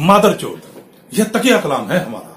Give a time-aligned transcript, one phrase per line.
[0.00, 0.62] मादर चोद
[1.14, 2.32] यह तकिया कलाम है हमारा।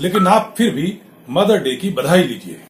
[0.00, 0.98] लेकिन आप फिर भी
[1.30, 2.60] मदर डे की बधाई लीजिए।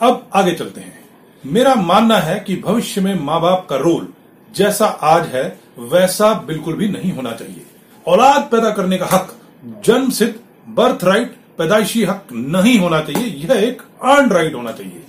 [0.00, 1.08] अब आगे चलते हैं।
[1.46, 4.12] मेरा मानना है कि भविष्य में माँ बाप का रोल
[4.54, 7.66] जैसा आज है, वैसा बिल्कुल भी नहीं होना चाहिए।
[8.06, 9.28] औलाद पैदा करने का हक,
[9.84, 10.34] जन्म सिद्ध
[10.68, 15.02] बर्थ राइट पैदाइशी हक नहीं होना चाहिए, यह एक अर्न राइट होना चाहिए।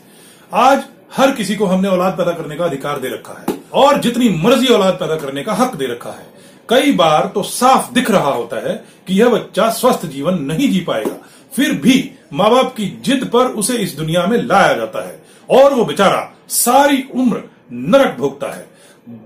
[0.52, 0.84] आज
[1.18, 4.68] हर किसी को हमने औलाद पैदा करने का अधिकार दे रखा है, और जितनी मर्ज़ी
[4.68, 6.26] औलाद पैदा करने का हक दे रखा है,
[6.70, 8.74] कई बार तो साफ़ दिख रहा होता है
[9.08, 11.16] कि यह बच्चा स्वस्थ जीवन नहीं जी पाएगा,
[11.54, 15.74] फिर भी माँ बाप की जिद पर उसे इस दुनिया में लाया जाता है, और
[15.74, 18.70] वो बेचारा सारी उम्र नरक भोगता है।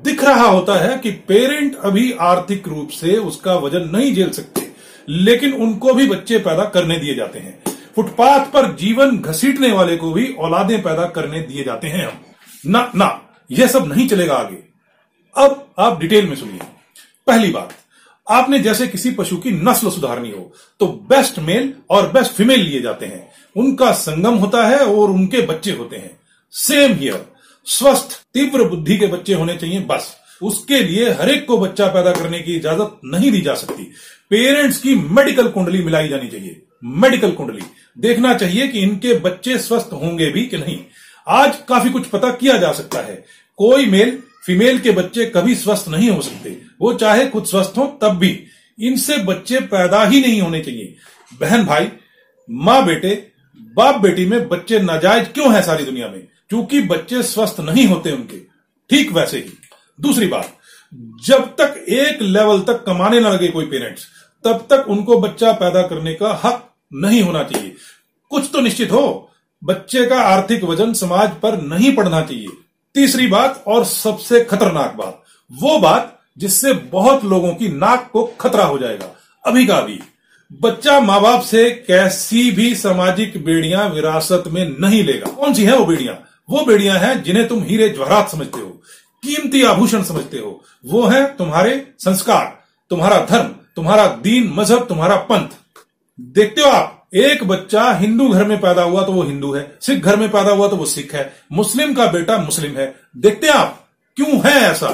[0.04, 4.68] दिख रहा होता है कि पेरेंट अभी आर्थिक रूप से उसका वज़न नहीं झेल सकते,
[5.08, 7.60] लेकिन उनको भी बच्चे पैदा करने दिए जाते हैं।
[7.96, 12.20] फुटपाथ पर जीवन घसीटने वाले को भी औलादें पैदा करने दिए जाते हैं। हम
[12.66, 13.10] ना ना,
[13.50, 14.58] यह सब नहीं चलेगा आगे।
[15.36, 16.60] अब आप डिटेल में सुनिए।
[17.28, 17.74] पहली बात,
[18.28, 22.82] आपने जैसे किसी पशु की नस्ल सुधारनी हो तो बेस्ट मेल और बेस्ट फीमेल लिए
[22.82, 26.18] जाते हैं। उनका संगम होता है और उनके बच्चे होते हैं।
[26.54, 27.26] सेम हियर
[27.66, 32.40] स्वस्थ, तीव्र बुद्धि के बच्चे होने चाहिए, बस। उसके लिए हरेक को बच्चा पैदा करने
[32.40, 33.84] की इजाज़त नहीं दी जा सकती।
[34.30, 37.62] पेरेंट्स की मेडिकल कुंडली मिलाई जानी चाहिए। मेडिकल कुंडली।
[37.98, 40.80] देखना चाहिए कि इनके बच्चे स्वस्थ होंगे भी कि नहीं।
[41.28, 43.26] आज काफ़ी कुछ पता किया जा सकता है।
[43.58, 48.00] कोई मेल, फीमेल के बच्चे कभी स्वस्थ नहीं हो सकते। वो चाहे खुद स्वस्थ हो,
[48.02, 48.44] तब भी।
[48.82, 50.96] इनसे बच्चे पैदा ही नहीं होने चाहिए।
[51.42, 51.90] बहन भाई,
[52.50, 53.28] माँ बेटे,
[53.76, 56.28] बाप बेटी में बच्चे नाजायज क्यों है सारी दुनिया में?
[56.50, 58.38] क्योंकि बच्चे स्वस्थ नहीं होते उनके।
[58.90, 59.52] ठीक वैसे ही।
[60.02, 60.54] दूसरी बात,
[61.26, 64.08] जब तक एक लेवल तक कमाने ना लगे कोई पेरेंट्स,
[64.44, 67.76] तब तक उनको बच्चा पैदा करने का हक नहीं होना चाहिए।
[68.30, 69.32] कुछ तो निश्चित हो,
[69.64, 72.48] बच्चे का आर्थिक वज़न समाज पर नहीं पड़ना चाहिए।
[72.96, 78.66] तीसरी बात, और सबसे खतरनाक बात, वो बात जिससे बहुत लोगों की नाक को खतरा
[78.66, 80.00] हो जाएगा। अभी का अभी,
[80.62, 85.78] बच्चा माँ बाप से कैसी भी सामाजिक बेड़ियाँ विरासत में नहीं लेगा। कौन सी है
[85.78, 86.25] वो बेड़ियाँ?
[86.50, 88.68] वो बेड़ियाँ हैं जिन्हें तुम हीरे जवाहरात समझते हो,
[89.24, 92.46] कीमती आभूषण समझते हो। वो है तुम्हारे संस्कार,
[92.92, 95.50] तुम्हारा धर्म, तुम्हारा दीन मज़हब, तुम्हारा पंथ।
[96.20, 100.04] देखते हो आप, एक बच्चा हिंदू घर में पैदा हुआ तो वो हिंदू है, सिख
[100.04, 103.54] घर में पैदा हुआ तो वो सिख है, मुस्लिम का बेटा मुस्लिम है। देखते हैं
[103.54, 104.90] आप, क्यों है ऐसा?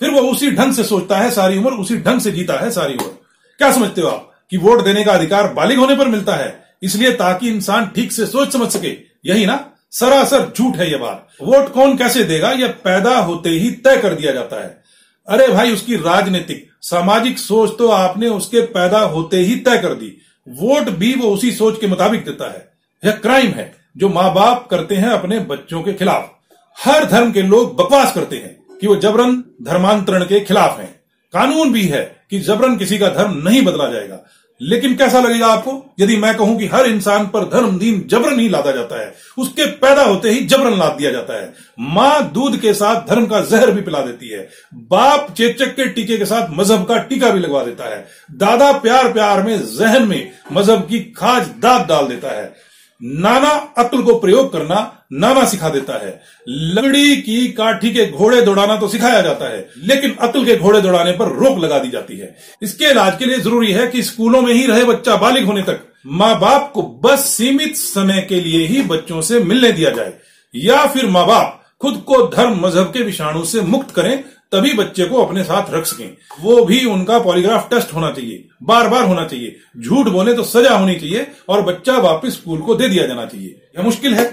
[0.00, 2.94] फिर वो उसी ढंग से सोचता है सारी उम्र, उसी ढंग से जीता है सारी
[2.94, 3.10] उम्र।
[3.60, 6.64] क्या समझते हो आप कि वोट देने का अधिकार बालिग होने पर मिलता है?
[6.82, 9.54] इसलिए ताकि इंसान ठीक से सोच समझ सके, यही ना?
[9.94, 12.50] सरासर झूठ है ये बात। वोट कौन कैसे देगा?
[12.50, 14.82] यह पैदा होते ही तय कर दिया जाता है।
[15.28, 20.16] अरे भाई, उसकी राजनीतिक, सामाजिक सोच तो आपने उसके पैदा होते ही तय कर दी।
[20.48, 22.68] वोट भी वो उसी सोच के मुताबिक देता है।
[23.04, 26.30] यह क्राइम है जो माँ बाप करते हैं अपने बच्चों के खिलाफ।
[26.84, 31.00] हर धर्म के लोग बकवास करते हैं कि वो जबरन धर्मांतरण के खिलाफ हैं।
[31.32, 34.18] कानून भी है कि जबरन किसी का धर्म नहीं बदला जाएगा।
[34.60, 35.72] लेकिन कैसा लगेगा आपको?
[36.00, 39.66] यदि मैं कहूँ कि हर इंसान पर धर्म दीन जबरन ही लादा जाता है, उसके
[39.76, 41.52] पैदा होते ही जबरन लाद दिया जाता है।
[41.92, 46.18] माँ दूध के साथ धर्म का जहर भी पिला देती है, बाप चेचक के टीके
[46.18, 50.30] के साथ मज़हब का टीका भी लगवा देता है, दादा प्यार प्यार में जहन में
[50.52, 52.52] मज़हब की खाज दाद डाल देता है।
[53.00, 53.48] नाना
[53.78, 58.88] अक्ल को प्रयोग करना नाना सिखा देता है। लकड़ी की काठी के घोड़े दौड़ाना तो
[58.88, 62.90] सिखाया जाता है, लेकिन अक्ल के घोड़े दौड़ाने पर रोक लगा दी जाती है। इसके
[62.90, 66.38] इलाज के लिए ज़रूरी है कि स्कूलों में ही रहे बच्चा बालिग होने तक माँ
[66.40, 70.12] बाप को बस सीमित समय के लिए ही बच्चों से मिलने दिया जाए,
[70.54, 75.04] या फिर माँ बाप खुद को धर्म मज़हब के विषाणु से मुक्त करें, तभी बच्चे
[75.04, 79.24] को अपने साथ रख सकें। वो भी उनका पॉलीग्राफ टेस्ट होना चाहिए बार बार होना
[79.24, 83.24] चाहिए। झूठ बोले तो सजा होनी चाहिए और बच्चा वापस स्कूल को दे दिया जाना
[83.26, 84.24] चाहिए। यह मुश्किल है।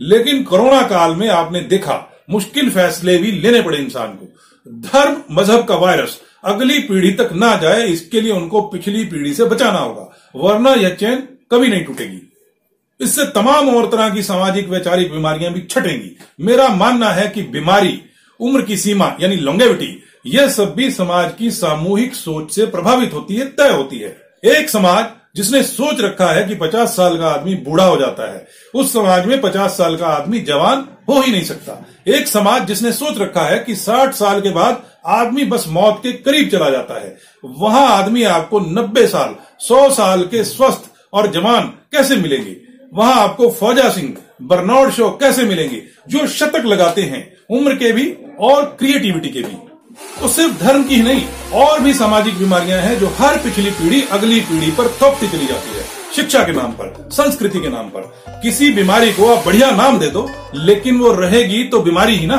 [0.00, 4.26] लेकिन कोरोना काल में आपने देखा, मुश्किल फैसले भी लेने पड़े इंसान को।
[4.66, 9.44] धर्म, मज़हब का वायरस, अगली पीढ़ी तक ना जाए, इसके लिए उनको पिछली पीढ़ी से
[9.44, 12.20] बचाना होगा, वरना यह चैन कभी नहीं टूटेगी।
[13.00, 18.00] इससे तमाम और तरह की सामाजिक, वैचारिक बीमारियाँ भी छटेंगी। मेरा मानना है कि बीमारी,
[18.40, 23.34] उम्र की सीमा, यानी लॉन्गेविटी यह सब भी समाज की सामूहिक सोच से प्रभावित होती
[23.34, 27.54] है, तय होती है। एक समाज जिसने सोच रखा है कि 50 साल का आदमी
[27.54, 31.44] बूढ़ा हो जाता है, उस समाज में 50 साल का आदमी जवान हो ही नहीं
[31.44, 36.00] सकता। एक समाज जिसने सोच रखा है कि 60 साल के बाद आदमी बस मौत
[36.02, 41.30] के करीब चला जाता है, वहाँ आदमी आपको 90 साल, सौ साल के स्वस्थ और
[41.32, 42.56] जवान कैसे मिलेंगे?
[42.94, 45.82] वहाँ आपको फौजा सिंह बर्नौड शो कैसे मिलेंगे?
[46.08, 49.56] जो शतक लगाते हैं, उम्र के भी और क्रिएटिविटी के भी।
[50.20, 54.02] तो सिर्फ़ धर्म की ही नहीं और भी सामाजिक बीमारियाँ हैं जो हर पिछली पीढ़ी,
[54.02, 55.84] अगली पीढ़ी पर थोपती चली जाती है।
[56.16, 60.06] शिक्षा के नाम पर, संस्कृति के नाम पर। किसी बीमारी को आप बढ़िया नाम दे
[60.06, 62.36] दो, लेकिन वो रहेगी तो बीमारी ही ना।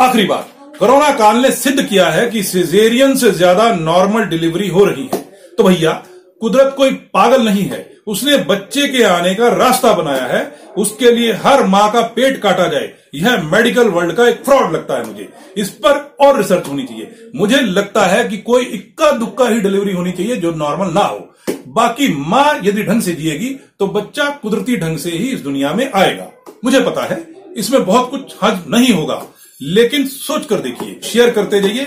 [0.00, 0.48] आखिरी बात,
[0.78, 5.20] कोरोना काल ने सिद्ध किया है कि सिजेरियन से ज़्यादा नॉर्मल डिलीवरी हो रही है।
[5.58, 5.92] तो भैया,
[6.40, 10.42] कुदरत कोई पागल नहीं है। उसने बच्चे के आने का रास्ता बनाया है।
[10.76, 14.98] उसके लिए हर माँ का पेट काटा जाए। यह मेडिकल वर्ल्ड का एक फ्रॉड लगता
[14.98, 19.48] है मुझे। इस पर और रिसर्च होनी चाहिए। मुझे लगता है कि कोई इक्का दुक्का
[19.48, 21.26] ही डिलीवरी होनी चाहिए जो नॉर्मल ना हो।
[21.68, 25.90] बाकी माँ यदि ढंग से जिएगी तो बच्चा कुदरती ढंग से ही इस दुनिया में
[25.94, 26.26] आएगा।
[26.64, 27.26] मुझे पता है,
[27.56, 29.22] इसमें बहुत कुछ हज नहीं होगा।
[29.60, 31.84] लेकिन सोच कर देखिए, शेयर करते जाइए।